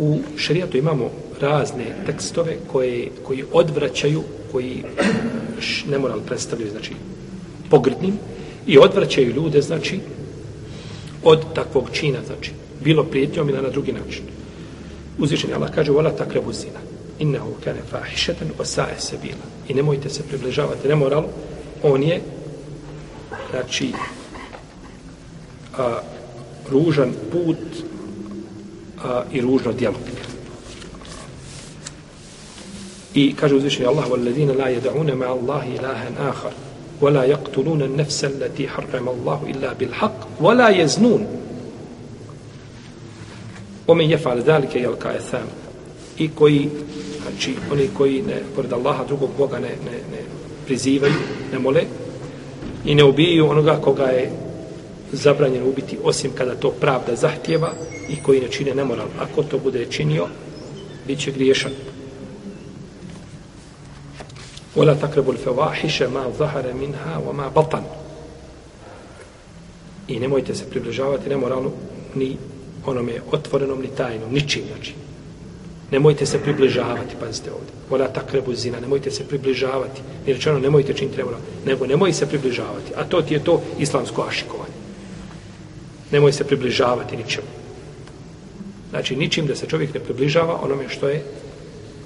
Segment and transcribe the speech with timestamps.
[0.00, 1.10] U šerijatu imamo
[1.40, 4.84] razne tekstove koje, koji odvraćaju, koji
[5.90, 6.92] nemoral predstavljaju, znači,
[7.70, 8.14] pogrdnim
[8.66, 10.00] i odvraćaju ljude, znači,
[11.24, 12.52] od takvog čina, znači,
[12.84, 14.22] bilo prijetnjom ili na drugi način.
[15.18, 16.80] Uzvišen Allah kaže, vola takrebu zina.
[17.18, 19.44] Innehu kane fahišetan osaje se bila.
[19.68, 21.28] I nemojte se približavati nemoralu.
[21.82, 22.20] On je,
[23.50, 23.92] znači,
[25.78, 26.00] a,
[26.70, 27.58] ružan put
[29.03, 29.95] a, i ružno djelo.
[33.13, 36.51] I kaže uzvišeni Allah وَالَّذِينَ لَا يَدَعُونَ مَا اللَّهِ إِلَهًا آخَرَ
[37.01, 41.27] وَلَا يَقْتُلُونَ النَّفْسَ الَّتِي حَرَّمَ اللَّهُ إِلَّا بِالْحَقِّ وَلَا يَزْنُونَ
[43.87, 45.47] ومن يفعل ذلك يلقى اثام
[46.17, 46.69] i koji
[47.21, 50.21] znači oni koji ne pored Allaha drugog boga ne, ne, ne
[50.65, 51.13] prizivaju
[51.51, 51.81] ne mole
[52.85, 54.31] i ne ubijaju onoga koga je
[55.12, 57.72] zabranjeno ubiti osim kada to pravda zahtjeva
[58.08, 59.06] i koji ne čine nemoral.
[59.20, 60.26] Ako to bude činio,
[61.06, 61.72] bit će griješan.
[64.76, 67.84] Ola takrebul fevahiše ma zahare minha wa ma batan.
[70.08, 71.72] I nemojte se približavati nemoralu
[72.14, 72.36] ni
[72.86, 74.94] onome otvorenom ni tajnom, ničim znači.
[75.90, 77.72] Nemojte se približavati, pazite ovdje.
[77.90, 80.00] Ola takrebu zina, nemojte se približavati.
[80.26, 82.92] Nije rečeno nemojte činiti nemoral, nego nemoj se približavati.
[82.96, 84.67] A to ti je to islamsko ašikovanje.
[86.12, 87.46] Nemoj se približavati ničemu.
[88.90, 91.22] Znači, ničim da se čovjek ne približava onome što je,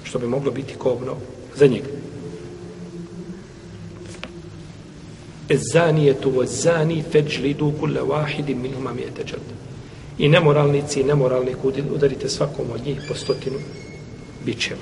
[0.03, 1.15] što bi moglo biti kobno
[1.55, 1.89] za njega.
[5.49, 9.53] Ezanijetu o zani feđlidu kulle wahidi minuma mijete džalda
[10.17, 11.55] i nemoralnici i nemoralni
[11.95, 13.57] udarite svakom od njih po stotinu
[14.45, 14.81] bićeva.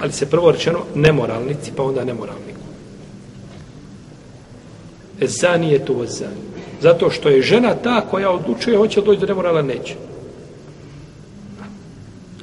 [0.00, 2.60] Ali se prvo rečeno nemoralnici, pa onda nemoralniku.
[5.20, 6.52] E zani zani.
[6.81, 9.95] Zato što je žena ta koja odlučuje hoće li doći do nemorala, neće.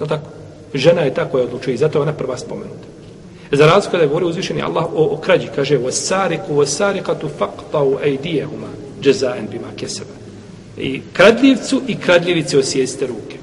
[0.01, 0.27] Je tako?
[0.75, 2.89] Žena je ta koja odlučuje i zato je ona prva spomenuta.
[3.53, 8.70] Za razliku da je govori uzvišeni Allah o, o krađi, kaže وَسَارِكُ وَسَارِكَتُ فَقْطَوْ اَيْدِيَهُمَا
[9.02, 10.25] جَزَاءً بِمَا كَسَبًا
[10.77, 13.36] i kradljivcu i kradljivici osijeste ruke.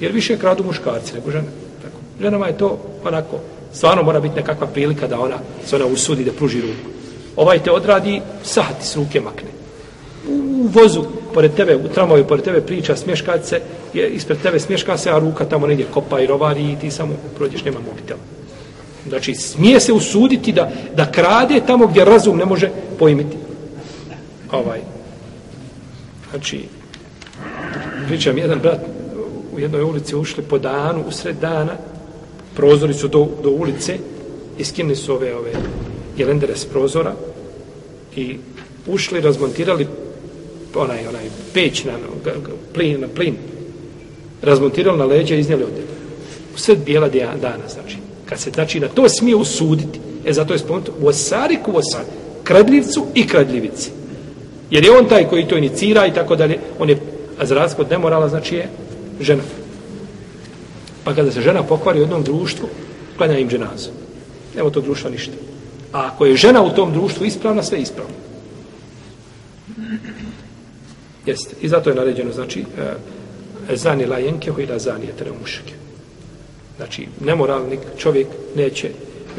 [0.00, 1.48] Jer više kradu muškarci nego žene.
[1.82, 1.96] Tako.
[2.20, 3.38] Ženama je to onako,
[3.72, 5.36] stvarno mora biti nekakva prilika da ona
[5.66, 6.88] se ona usudi da pruži ruku.
[7.36, 9.48] Ovaj te odradi, sahati s ruke makne.
[10.29, 13.61] U vozu, pored tebe, u tramovi, pored tebe priča, smješka se,
[13.93, 17.13] je, ispred tebe smješka se, a ruka tamo negdje kopa i rovari i ti samo
[17.37, 18.19] prođeš, nema mobitela.
[19.07, 23.37] Znači, smije se usuditi da, da krade tamo gdje razum ne može pojmiti.
[24.51, 24.79] Ovaj,
[26.29, 26.63] Znači,
[28.07, 28.79] pričam, jedan brat
[29.53, 31.73] u jednoj ulici ušli po danu, u sred dana,
[32.55, 33.97] prozori su do, do ulice
[34.57, 35.51] i su ove, ove
[36.17, 37.13] jelendere s prozora
[38.15, 38.37] i
[38.87, 39.87] ušli, razmontirali
[40.77, 41.23] onaj, onaj
[41.53, 41.93] peć na
[42.73, 43.35] plin, na plin,
[44.41, 45.87] razmontirali na leđa i iznijeli odjeli.
[46.55, 47.97] U sred bijela dana, znači.
[48.25, 52.11] Kad se, znači, na to smije usuditi, e zato je spomenuto, u osariku, u osariku,
[52.43, 53.91] kradljivcu i kradljivici.
[54.71, 56.59] Jer je on taj koji to inicira i tako dalje.
[56.79, 56.97] On je,
[57.39, 58.69] a za razliku od nemorala, znači je
[59.21, 59.43] žena.
[61.03, 62.67] Pa kada se žena pokvari u jednom društvu,
[63.17, 63.89] klanja im dženazu.
[64.57, 65.33] Evo to društva ništa.
[65.93, 68.13] A ako je žena u tom društvu ispravna, sve je ispravno.
[71.27, 71.55] Jeste.
[71.61, 72.65] I zato je naređeno, znači,
[73.69, 75.73] e, zani la jenke hojda zani je muške.
[76.77, 78.89] Znači, nemoralnik čovjek neće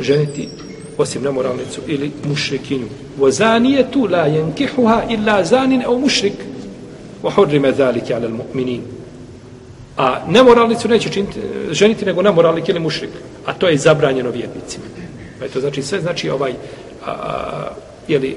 [0.01, 0.49] ženiti
[0.99, 2.87] osim nemoralnicu ili mušrikinju.
[3.19, 6.33] Wa zanijetu la yankihuha illa zanin au mušrik.
[7.23, 8.81] Wa hurrime zalike ala mu'minin.
[9.97, 13.11] A nemoralnicu neće činiti, e, ženiti nego nemoralnik ili mušrik.
[13.47, 14.85] A to je zabranjeno vjernicima.
[15.41, 16.53] Pa to znači sve znači ovaj
[17.07, 17.69] a, a,
[18.09, 18.37] jeli,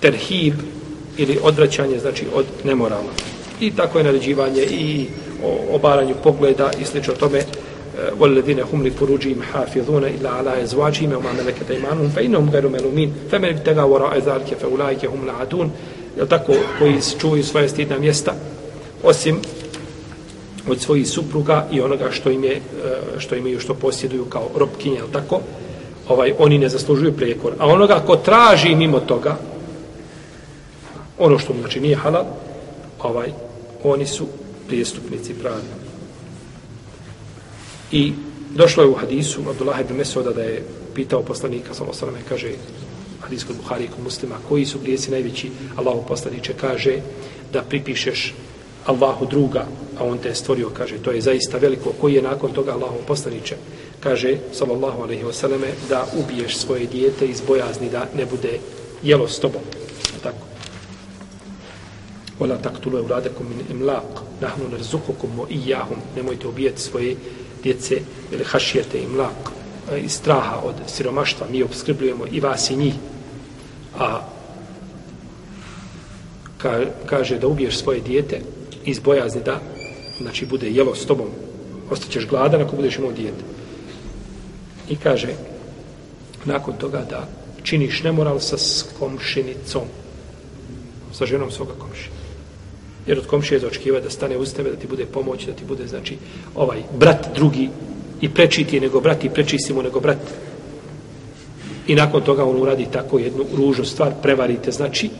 [0.00, 0.54] terhib
[1.17, 3.11] ili odvraćanje znači od nemorala.
[3.59, 5.05] I tako je naređivanje i
[5.43, 7.41] o obaranju pogleda i slično tome
[8.19, 13.81] والذين هم لفروجهم حافظون إلا على أزواجهم وما ملكت أيمانهم فإنهم غير ملومين فمن ابتغى
[13.81, 15.71] وراء ذلك فأولئك هم العادون
[16.17, 18.33] jel tako, koji čuvaju svoje stidna mjesta,
[19.03, 19.39] osim
[20.69, 22.61] od svojih supruga i onoga što im je,
[23.17, 25.41] što imaju, što posjeduju kao robkinje, jel tako,
[26.07, 27.53] ovaj, oni ne zaslužuju prijekor.
[27.59, 29.37] A onoga ko traži mimo toga,
[31.18, 32.24] ono što mu znači nije halal,
[32.98, 33.32] ovaj,
[33.84, 34.26] oni su
[34.66, 35.62] prijestupnici pravi.
[37.92, 38.12] I
[38.54, 40.64] došlo je u hadisu Abdullah ibn Mesuda da je
[40.94, 42.52] pitao poslanika sallallahu alejhi ve kaže
[43.20, 45.50] hadis kod Buhari i Muslima koji su grijesi najveći?
[45.76, 46.96] Allahu poslaniče kaže
[47.52, 48.34] da pripišeš
[48.86, 49.66] Allahu druga
[49.98, 50.98] a on te je stvorio kaže.
[50.98, 51.92] To je zaista veliko.
[52.00, 53.56] Koji je nakon toga Allahu poslaniče,
[54.00, 58.58] kaže sallallahu alejhi ve selleme da ubiješ svoje dijete iz bojazni da ne bude
[59.02, 59.62] jelo s tobom
[62.42, 67.16] tako Ola taktulu euladekum min imlaq, nahnu narzukukum mo ijahum, nemojte ubijati svoje
[67.62, 68.00] djece,
[68.32, 69.50] ili hašijete imlaq,
[69.92, 72.94] e, iz straha od siromaštva, mi obskrbljujemo i vas i njih.
[73.98, 74.20] A
[76.58, 78.40] ka, kaže da ubiješ svoje dijete
[78.84, 79.60] iz bojazni da
[80.20, 81.28] znači bude jelo s tobom.
[81.90, 83.44] Ostaćeš gladan ako budeš imao dijete.
[84.88, 85.28] I kaže
[86.44, 87.28] nakon toga da
[87.62, 88.56] činiš nemoral sa
[88.98, 89.82] komšinicom
[91.12, 92.22] sa ženom svoga komšina
[93.06, 95.64] jer od komšije za očekiva da stane uz tebe, da ti bude pomoć, da ti
[95.64, 96.16] bude, znači,
[96.54, 97.68] ovaj brat drugi
[98.20, 100.18] i preči ti nego brat i preči si mu nego brat.
[101.86, 105.10] I nakon toga on uradi tako jednu ružnu stvar, prevarite, znači,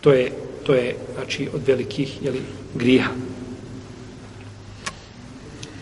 [0.00, 0.32] to je,
[0.66, 2.42] to je znači, od velikih jeli,
[2.74, 3.10] griha.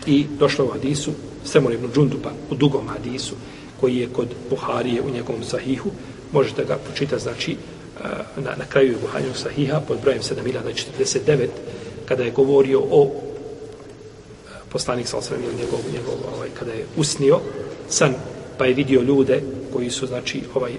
[0.05, 1.11] I došlo u hadisu,
[1.45, 3.35] Semur ibn Džundupa, u dugom hadisu,
[3.79, 5.91] koji je kod Buharije u njegovom sahihu,
[6.31, 7.57] možete ga počitati, znači,
[8.03, 11.47] Eh, na, na kraju je Buhariju sahiha, pod brojem 7049,
[12.05, 17.39] kada je govorio o eh, poslanik sa osvrame njegov, njegov, ovaj, kada je usnio
[17.89, 18.13] san,
[18.57, 19.41] pa je vidio ljude
[19.73, 20.77] koji su, znači, ovaj, eh,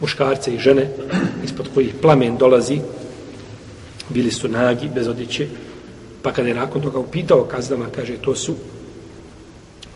[0.00, 0.88] muškarce i žene
[1.44, 2.80] ispod kojih plamen dolazi
[4.08, 5.46] bili su nagi bez odjeće
[6.22, 8.54] pa kada je nakon toga upitao kazdama kaže to su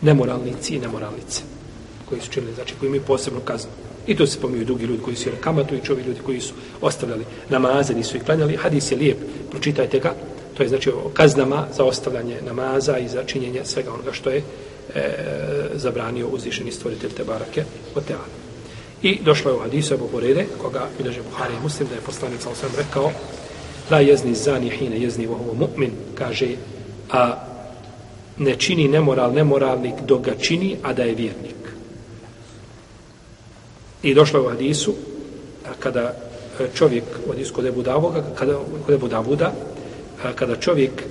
[0.01, 1.41] nemoralnici i nemoralnice
[2.09, 3.71] koji su činili, znači koji imaju posebnu kaznu
[4.09, 6.53] i to se pomiju drugi ljudi koji su jeli kamatu i čovi ljudi koji su
[6.81, 9.17] ostavljali namaze, nisu ih klanjali hadis je lijep,
[9.51, 10.13] pročitajte ga
[10.59, 14.37] to je znači o kaznama za ostavljanje namaza i za činjenje svega onoga što je
[14.37, 14.43] e,
[15.73, 17.23] zabranio uzvišeni stvoritelj te
[17.95, 18.23] od Teana.
[19.01, 22.41] I došlo je u hadisu Ebu Borede, koga bilježe Buhari i Muslim, da je poslanik
[22.41, 23.11] sa osvijem rekao
[23.91, 26.47] La jezni zani hine jezni vohovo mu'min, kaže,
[27.11, 27.43] a
[28.37, 31.58] ne čini nemoral, nemoralnik dok ga čini, a da je vjernik.
[34.03, 34.93] I došlo je u hadisu,
[35.79, 36.13] kada
[36.59, 39.53] e, čovjek, u hadisu kod Ebu Davuda, kada, kod Ebu Davuda,
[40.35, 41.03] kada čovjek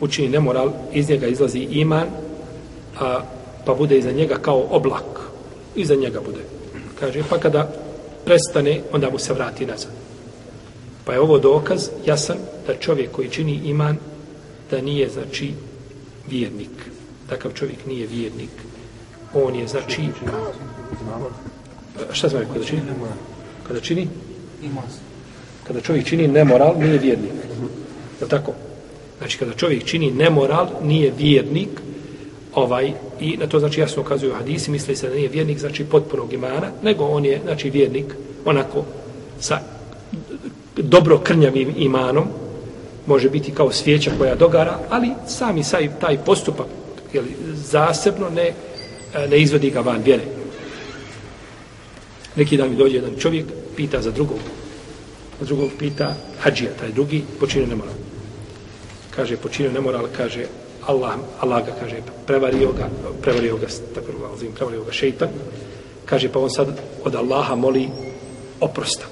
[0.00, 2.06] učini nemoral, iz njega izlazi iman,
[3.00, 3.20] a,
[3.66, 5.20] pa bude iza njega kao oblak.
[5.74, 6.42] Iza njega bude
[7.02, 7.66] kaže, pa kada
[8.24, 9.90] prestane, onda mu se vrati nazad.
[11.04, 13.96] Pa je ovo dokaz jasan da čovjek koji čini iman,
[14.70, 15.54] da nije, znači,
[16.30, 16.70] vjernik.
[17.28, 18.54] Takav čovjek nije vjernik.
[19.34, 20.02] On je, znači...
[22.12, 22.82] Šta znači kada čini?
[23.66, 24.08] Kada čini?
[25.66, 27.32] Kada čovjek čini nemoral, nije vjernik.
[28.20, 28.52] Je tako?
[29.18, 31.68] Znači, kada čovjek čini nemoral, nije vjernik,
[32.54, 36.32] ovaj i na to znači jasno ukazuju hadisi misli se da nije vjernik znači potpunog
[36.32, 38.84] imana nego on je znači vjernik onako
[39.40, 39.58] sa
[40.76, 42.24] dobro krnjavim imanom
[43.06, 46.66] može biti kao svijeća koja dogara ali sami saj taj postupak
[47.12, 47.22] je
[47.54, 48.52] zasebno ne
[49.30, 50.22] ne izvodi ga van vjere
[52.36, 53.46] neki dan mi dođe jedan čovjek
[53.76, 54.38] pita za drugog
[55.40, 57.94] za drugog pita hađija taj drugi počinio nemoral
[59.10, 60.46] kaže počinio nemoral kaže
[60.86, 62.90] Allah, Allah ga kaže, prevario ga,
[63.22, 65.28] prevario ga, tako razim, prevario ga šeitan,
[66.04, 66.74] kaže, pa on sad
[67.04, 67.88] od Allaha moli
[68.60, 69.06] oprosta.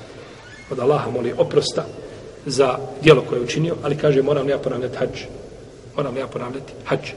[0.70, 1.86] Od Allaha moli oprosta
[2.46, 5.30] za dijelo koje je učinio, ali kaže, moram ja ponavljati hađ.
[5.96, 7.14] Moram ja ponavljati hađ.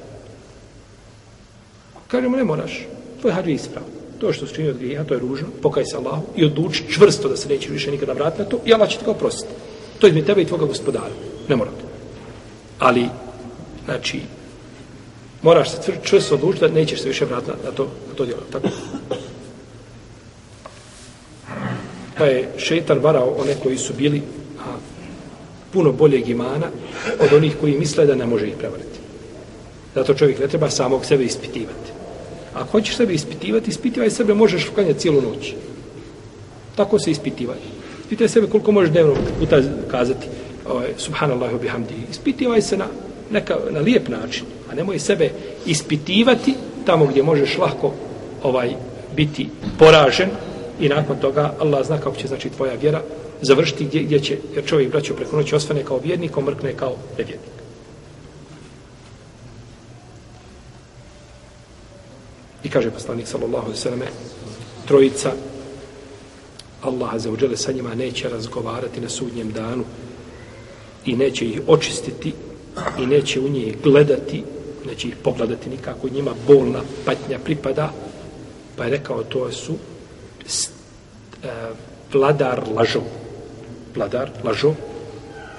[2.08, 2.86] Kaže mu, ne moraš,
[3.22, 4.03] tvoj hađ je ispravno.
[4.24, 7.30] To što se čini od grija, to je ružno, pokaj se Allahu i odluči čvrsto
[7.30, 9.54] da se neće više nikada vratiti na to i Allah će ti ga oprostiti.
[10.00, 11.12] To je mi tebe i tvoga gospodara.
[11.50, 11.86] Ne mora to.
[12.80, 13.06] Ali,
[13.86, 14.20] znači,
[15.42, 18.42] moraš se čvrsto odlučiti da nećeš se više vratiti na to, na to djelo.
[18.52, 18.68] Tako.
[22.18, 24.22] Pa je šeitan varao one koji su bili
[24.60, 24.76] a,
[25.74, 26.68] puno boljeg imana
[27.20, 29.00] od onih koji misle da ne može ih prevariti.
[29.96, 31.93] Zato čovjek ne treba samog sebe ispitivati.
[32.54, 35.54] Ako hoćeš sebe ispitivati, ispitivaj sebe, možeš klanjati cijelu noć.
[36.76, 37.58] Tako se ispitivaj.
[38.02, 40.28] Ispitaj sebe koliko možeš dnevno puta kazati
[40.70, 41.94] ovaj, subhanallahu bihamdi.
[42.12, 42.86] Ispitivaj se na,
[43.32, 45.30] neka, na lijep način a nemoj sebe
[45.66, 46.56] ispitivati
[46.86, 47.94] tamo gdje možeš lako
[48.44, 48.70] ovaj
[49.16, 50.30] biti poražen
[50.80, 53.02] i nakon toga Allah zna kako će znači tvoja vjera
[53.42, 57.63] završiti gdje, gdje će jer čovjek braćo preko noći osvane kao vjernik, omrkne kao nevjernik.
[62.74, 64.08] Kaže poslanik sallallahu alejhi ve selleme
[64.88, 65.32] trojica
[66.82, 69.84] Allah za uđele sa njima neće razgovarati na sudnjem danu
[71.06, 72.34] i neće ih očistiti
[73.00, 74.44] i neće u njih gledati
[74.86, 77.92] neće ih pogledati nikako, njima bolna patnja pripada,
[78.76, 79.76] pa je rekao to su
[80.46, 80.72] st,
[81.44, 81.48] e,
[82.14, 83.02] vladar lažo,
[83.96, 84.74] vladar lažo,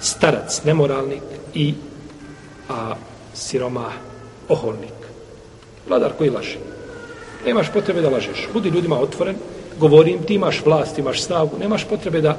[0.00, 1.22] starac nemoralnik
[1.54, 1.74] i
[2.68, 2.94] a
[3.34, 3.92] siroma
[4.48, 4.94] oholnik.
[5.88, 6.58] Vladar koji laže.
[7.46, 8.48] Nemaš potrebe da lažeš.
[8.52, 9.36] Budi ljudima otvoren,
[9.78, 12.38] govori im, ti imaš vlast, imaš snagu, nemaš potrebe da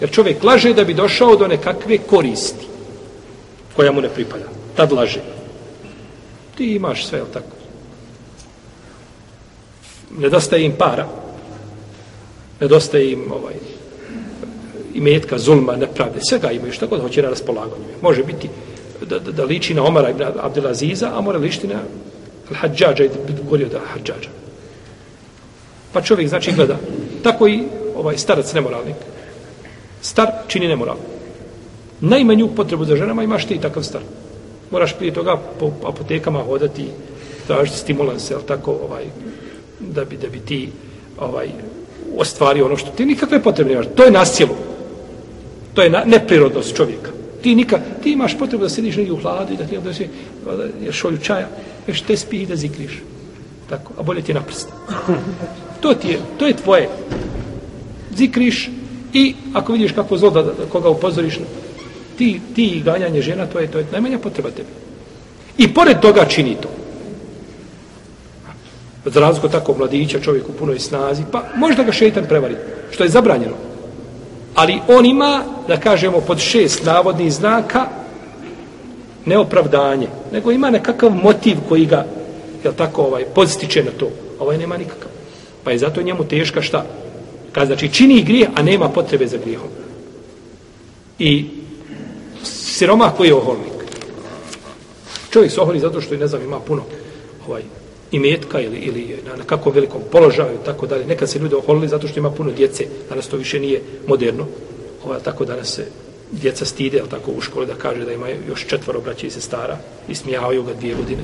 [0.00, 2.66] Jer čovjek laže da bi došao do nekakve koristi
[3.76, 4.44] koja mu ne pripada.
[4.76, 5.20] Tad laže.
[6.56, 7.56] Ti imaš sve, jel tako?
[10.18, 11.06] Nedostaje im para.
[12.60, 13.54] Nedostaje im ovaj,
[14.94, 16.20] imetka, zulma, nepravde.
[16.28, 17.84] Svega imaju što god hoće na raspolaganju.
[18.02, 18.48] Može biti
[19.00, 21.80] da, da, da liči na Omara ibn Abdelaziza, a mora ličiti na
[22.50, 24.43] Al-Hadžađa i da govorio da Al-Hadžađa.
[25.94, 26.76] Pa čovjek znači gleda.
[27.22, 27.62] Tako i
[27.96, 28.96] ovaj starac nemoralnik.
[30.02, 30.96] Star čini nemoral.
[32.00, 34.00] Najmanju potrebu za ženama imaš ti takav star.
[34.70, 36.86] Moraš prije toga po apotekama hodati,
[37.46, 39.04] tražiti stimulanse, ali tako, ovaj,
[39.80, 40.68] da bi, da bi ti
[41.18, 41.48] ovaj,
[42.16, 43.86] ostvario ono što ti nikakve potrebe nemaš.
[43.96, 44.54] To je nasilu.
[45.74, 47.10] To je na, neprirodnost čovjeka.
[47.42, 50.08] Ti nikak, ti imaš potrebu da sediš negdje u hladu i da ti da se
[50.86, 51.48] da šolju čaja,
[51.86, 53.02] još te spi i da zikriš.
[53.68, 54.68] Tako, a bolje ti je naprst.
[55.84, 56.88] To ti je, to je tvoje.
[58.16, 58.70] Zikriš
[59.12, 61.38] i ako vidiš kako zlo da, da koga upozoriš,
[62.18, 64.68] ti, ti ganjanje žena, to je, to je najmanja potreba tebi.
[65.58, 66.68] I pored toga čini to.
[69.04, 72.56] Za razliku tako mladića, čovjek u punoj snazi, pa možda ga šeitan prevari,
[72.90, 73.56] što je zabranjeno.
[74.54, 77.86] Ali on ima, da kažemo, pod šest navodnih znaka,
[79.24, 82.06] neopravdanje, nego ima nekakav motiv koji ga,
[82.64, 84.08] je tako, ovaj, podstiče na to.
[84.38, 85.13] Ovaj nema nikakav.
[85.64, 86.86] Pa je zato njemu teška šta?
[87.52, 89.68] Kad znači čini grijeh, a nema potrebe za grijehom.
[91.18, 91.44] I
[92.42, 93.72] siromah koji je oholnik.
[95.30, 96.82] Čovjek se oholi zato što, ne znam, ima puno
[97.48, 97.62] ovaj,
[98.12, 101.06] imetka ili, ili na, na kako velikom položaju tako dalje.
[101.06, 102.86] Nekad se ljudi oholili zato što ima puno djece.
[103.08, 104.46] Danas to više nije moderno.
[105.04, 105.86] Ovaj, tako danas se
[106.30, 109.78] djeca stide, ali tako u škole da kaže da ima još četvoro braća i sestara
[110.08, 111.22] i smijavaju ga dvije godine.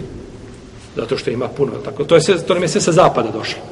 [0.96, 2.04] Zato što ima puno, tako.
[2.04, 3.62] To, je sve, to nam je sve sa zapada došlo.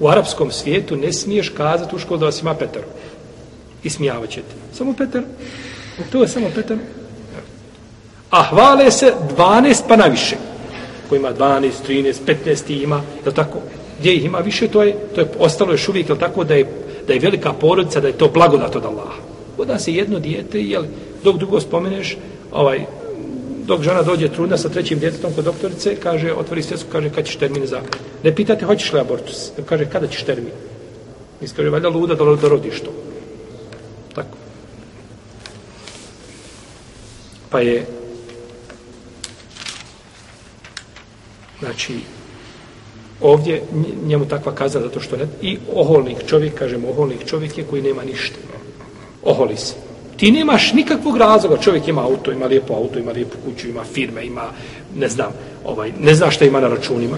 [0.00, 2.82] U arapskom svijetu ne smiješ kazati u školu da vas ima Petar.
[3.82, 4.54] I smijavat ćete.
[4.74, 5.22] Samo Petar.
[6.12, 6.76] To je samo Petar.
[8.30, 10.36] A hvale se 12 pa naviše
[11.08, 12.14] ko ima 12, 13,
[12.44, 13.58] 15 ima, je tako?
[13.98, 16.66] Gdje ih ima više, to je, to je ostalo još uvijek, je tako, da je,
[17.06, 19.22] da je velika porodica, da je to blagodat od Allaha.
[19.58, 20.84] Voda se jedno dijete, jel,
[21.24, 22.16] dok drugo spomeneš,
[22.52, 22.84] ovaj,
[23.68, 27.36] dok žena dođe trudna sa trećim djetetom kod doktorice, kaže, otvori svjesku, kaže, kad ćeš
[27.36, 27.80] termin za...
[28.24, 29.50] Ne pitate, hoćeš li abortus?
[29.58, 30.52] Ne kaže, kada ćeš termin?
[31.40, 32.92] Mislim, kaže, valjda luda da, da rodiš to.
[34.14, 34.36] Tako.
[37.50, 37.86] Pa je
[41.58, 41.94] Znači,
[43.20, 43.62] ovdje
[44.06, 45.26] njemu takva kazna zato što ne...
[45.42, 48.36] I oholnik čovjek, kažemo, oholnik čovjek je koji nema ništa.
[49.24, 49.87] Oholi se.
[50.18, 51.56] Ti nemaš nikakvog razloga.
[51.62, 54.42] Čovjek ima auto, ima lijepo auto, ima lijepu kuću, ima firme, ima,
[54.96, 55.32] ne znam,
[55.64, 57.16] ovaj, ne zna šta ima na računima.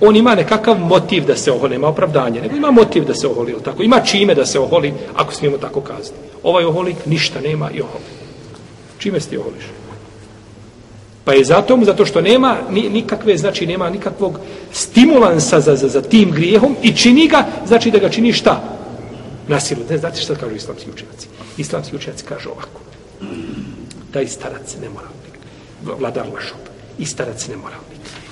[0.00, 3.54] On ima nekakav motiv da se oholi, nema opravdanje, nego ima motiv da se oholi,
[3.64, 3.82] tako?
[3.82, 6.16] Ima čime da se oholi, ako smijemo tako kazati.
[6.42, 8.04] Ovaj oholik ništa nema i oholi.
[8.98, 9.64] Čime se ti oholiš?
[11.24, 14.38] Pa je zato mu, zato što nema ni, nikakve, znači nema nikakvog
[14.72, 18.79] stimulansa za, za, za tim grijehom i čini ga, znači da ga čini šta?
[19.50, 19.82] Nasilu.
[19.90, 21.28] Ne znate što kažu islamski učenjaci?
[21.56, 22.80] Islamski učenjaci kažu ovako.
[24.12, 25.08] Taj starac ne mora.
[25.98, 26.60] Vladar lašop.
[26.98, 27.76] I starac ne mora.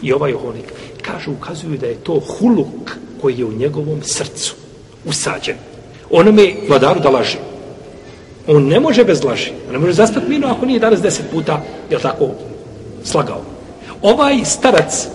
[0.02, 0.72] I ovaj oholik.
[1.02, 4.54] Kažu, ukazuju da je to huluk koji je u njegovom srcu
[5.04, 5.56] usađen.
[6.10, 7.38] Onome vladaru da laži.
[8.46, 9.52] On ne može bez laži.
[9.66, 12.30] On ne može zaspati minu ako nije danas deset puta, je tako,
[13.04, 13.42] slagao.
[14.02, 15.06] Ovaj starac,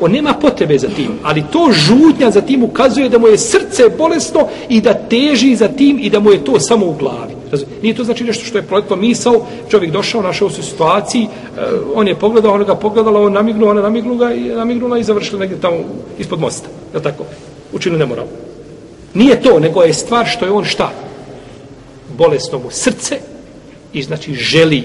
[0.00, 3.82] on nema potrebe za tim, ali to žutnja za tim ukazuje da mu je srce
[3.98, 7.36] bolesno i da teži za tim i da mu je to samo u glavi.
[7.82, 11.60] Nije to znači nešto što je proletlo misao, čovjek došao, našao se u situaciji, eh,
[11.94, 15.60] on je pogledao, ona ga pogledala, on namignuo, ona namignula i namignula i završila negdje
[15.60, 15.76] tamo
[16.18, 16.68] ispod mosta.
[16.94, 17.24] Je tako?
[17.72, 18.26] Učinu nemoral.
[19.14, 20.92] Nije to, nego je stvar što je on šta?
[22.18, 23.18] Bolesno mu srce
[23.92, 24.84] i znači želi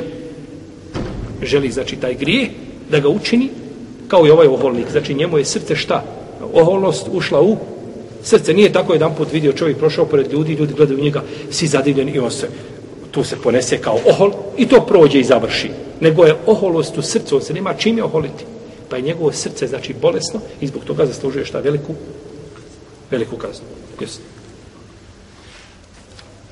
[1.42, 2.50] želi znači taj grije
[2.92, 3.50] da ga učini
[4.12, 4.92] kao i ovaj oholnik.
[4.92, 6.04] Znači njemu je srce šta?
[6.54, 7.58] Oholnost ušla u
[8.24, 8.54] srce.
[8.54, 12.20] Nije tako jedan put vidio čovjek prošao pored ljudi ljudi gledaju njega svi zadivljeni i
[12.20, 12.48] on se
[13.12, 15.70] tu se ponese kao ohol i to prođe i završi.
[16.00, 18.44] Nego je oholost u srcu on se nema čime oholiti.
[18.90, 21.60] Pa je njegovo srce znači bolesno i zbog toga zaslužuje šta?
[21.60, 21.96] Veliku
[23.12, 23.66] veliku kaznu.
[24.00, 24.20] Jesi.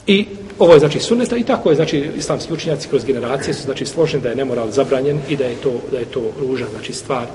[0.07, 0.25] I
[0.59, 4.23] ovo je znači sunneta i tako je znači islamski učinjaci kroz generacije su znači složeni
[4.23, 7.27] da je nemoral zabranjen i da je to da je to ružna znači stvar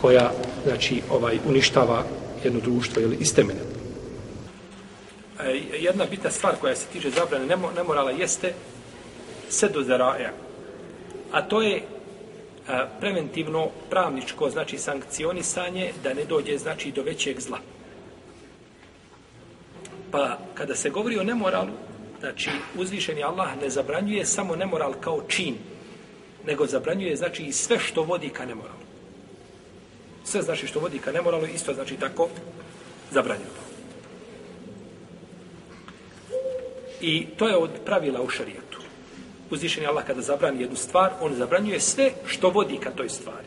[0.00, 0.32] koja
[0.64, 2.04] znači ovaj uništava
[2.44, 3.60] jedno društvo ili iz temena.
[5.40, 8.54] E, jedna bitna stvar koja se tiče zabrane nemorala jeste
[9.48, 10.32] sedu zaraja.
[11.32, 11.82] A to je e,
[13.00, 17.58] preventivno pravničko znači sankcionisanje da ne dođe znači do većeg zla.
[20.10, 21.72] Pa kada se govori o nemoralu,
[22.20, 25.54] znači uzvišeni Allah ne zabranjuje samo nemoral kao čin,
[26.46, 28.85] nego zabranjuje znači i sve što vodi ka nemoralu.
[30.26, 32.28] Sve znači što vodi ka nemoralu, isto znači tako
[33.10, 33.50] zabranjeno.
[37.00, 38.80] I to je od pravila u šarijetu.
[39.50, 43.46] Uzvišeni Allah kada zabrani jednu stvar, on zabranjuje sve što vodi ka toj stvari.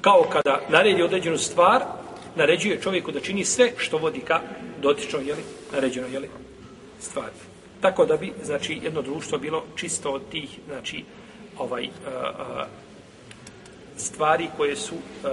[0.00, 1.82] Kao kada naredi određenu stvar,
[2.36, 4.40] naređuje čovjeku da čini sve što vodi ka
[4.82, 6.30] dotično, jeli, naređeno, jeli,
[7.00, 7.36] stvari.
[7.80, 11.04] Tako da bi, znači, jedno društvo bilo čisto od tih, znači,
[11.58, 11.90] ovaj, uh,
[12.40, 12.83] uh,
[13.96, 15.28] stvari koje su, e,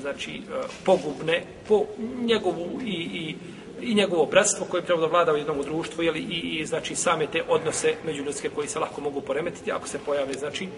[0.00, 0.40] znači, e,
[0.84, 1.84] pogubne po
[2.24, 3.36] njegovu i, i,
[3.80, 7.26] i njegovo bratstvo koje treba da vlada u jednom društvu, jeli, i, i, znači, same
[7.26, 10.68] te odnose međuljudske koji se lako mogu poremetiti ako se pojave, znači,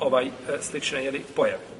[0.00, 1.77] ovaj, e, slične, jeli, pojave.